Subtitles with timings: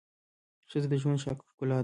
[0.69, 1.79] ښځه د ژوند ښکلا ده